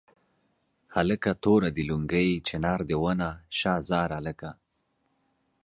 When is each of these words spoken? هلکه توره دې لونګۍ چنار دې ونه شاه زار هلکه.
هلکه 0.95 1.29
توره 1.43 1.69
دې 1.75 1.83
لونګۍ 1.89 2.29
چنار 2.47 2.79
دې 2.89 2.95
ونه 3.03 3.29
شاه 3.59 3.79
زار 3.89 4.09
هلکه. 4.17 4.49